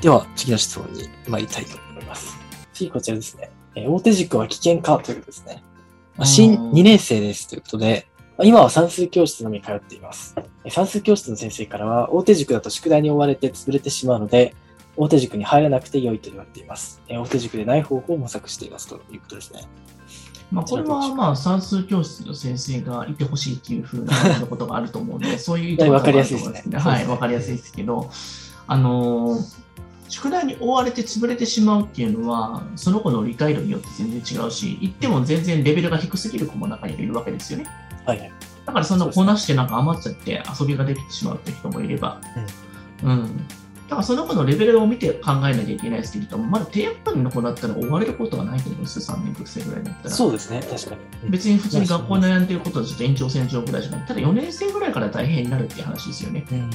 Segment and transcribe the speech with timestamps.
[0.00, 2.34] では、次の質問に参りたいと思います。
[2.72, 3.50] 次、こちらですね。
[3.74, 5.62] えー大手塾は危険かということですね。
[6.16, 8.06] まあ新うん2年生ですということで、
[8.38, 10.34] まあ今は算数教室のみ通っています。
[10.64, 14.54] えー算数教室の先生からは、大手塾だと宿題に追われて潰れてしまうので、
[14.96, 17.02] 大手塾に入らなくて良いと言われています。
[17.08, 19.64] えー大手塾でない方法を模索していますということですね。
[20.50, 24.14] まあ、これはまあ算数教室の先生がいてほしいっていうふうな
[24.48, 28.10] ことがあると思うので、そういう意図が わかりやすいですねはい、わかりやすいですけど、
[28.66, 29.60] あのー
[30.10, 37.66] 宿題に追われて潰れてしまうっていうのは、その子の理解度によって全然違うし、言っても全然レベルが低すぎる子も中にはいるわけですよね。
[38.04, 38.32] はいはい。
[38.66, 42.20] だからそのこなしてなんか余っちゃって遊びができてしまうっていう人もいれば、
[43.04, 43.46] うん。
[43.88, 50.10] だからその子のレベルを見て考えなきゃいけないですけれども、まだ低学年の子だったら追われることはないと思うんですよ、3年生ぐらいだったら。
[50.10, 51.00] そうですね、確かに。
[51.24, 54.06] うん別に普通に学校で悩んでることはちょっと延長線上ぐらいじゃない。
[54.06, 56.44] ただ4年生ぐらいから大変になるっていう話ですよね。
[56.50, 56.70] うん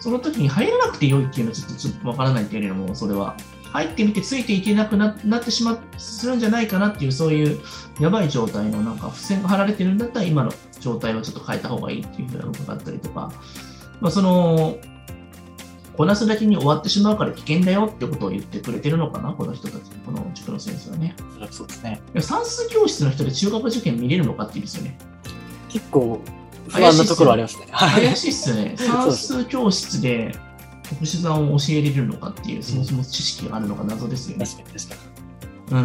[0.00, 3.36] その時に入らなくて良いっていうのはちょっとちょっとわからないっていうのも、それは
[3.72, 7.60] 入ってみてついていけなくななってしまう、するんじゃないかなっていう、そういう
[8.00, 13.32] やばい状態のなんか付箋が貼られてるんだったら、今の状態はちょっと変えた方がいいっていうふうなのがあったりとか、
[14.00, 14.78] まあ、その、
[15.96, 21.14] こなすだけに終わってしまうから危険だよってことを言ってくれてるのかな、この人たち、この塾の先生はね。
[21.50, 22.00] そうですね。
[22.20, 24.96] 算数教室の人で中学受験見れるのかっていうんですよね。
[25.68, 26.22] 結構、
[26.68, 27.66] 不安なところありますね。
[27.70, 28.04] はい。
[28.06, 28.74] 怪しいっすね。
[28.78, 30.34] 算数教室で
[30.88, 34.44] 特殊算を教えれるのかっていう、そもそも知識があるのか謎ですよね。
[34.44, 34.94] 確かに確か
[35.70, 35.76] に。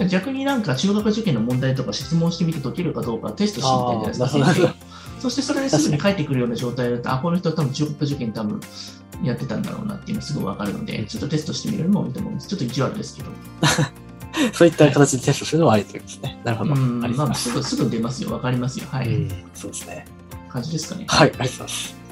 [0.00, 0.08] うん。
[0.08, 4.74] 逆になんか中学受験の問題とか質問してみて解けるかどうかテストしてみたいじゃないですか。
[5.20, 8.60] そしてそれですぐに返ってくるような状態だと、あ、この人は多分中学受験多分
[9.22, 12.48] やってたんだろうなっていうのすぐわかるので、ちょっとテストしてみるのもいいと思うんです。
[12.48, 13.30] ちょっと意地悪ですけど。
[14.52, 16.40] そういった形でテストするのもありということですね。
[16.44, 16.74] なるほど。
[16.74, 17.04] うん。
[17.04, 18.32] ありまあ、すぐ、すぐ出ますよ。
[18.32, 18.86] わかりますよ。
[18.90, 19.08] はい。
[19.08, 20.04] うんそうですね。
[20.48, 21.04] 感じですかね。
[21.08, 22.03] はい、ありがとうございます。